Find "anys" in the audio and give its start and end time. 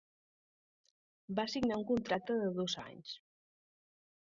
2.87-3.15